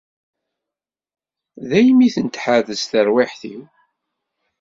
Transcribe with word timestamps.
Daymi 1.69 2.01
i 2.07 2.13
ten-tḥerrez 2.15 2.83
terwiḥt-iw. 2.91 3.61